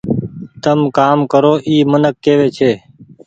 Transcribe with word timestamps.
تم 0.63 0.79
ڪآم 0.97 1.17
ڪرو 1.31 1.53
اي 1.67 1.75
منڪ 1.91 2.15
ڪيوي 2.23 2.47
ڇي۔ 2.57 2.71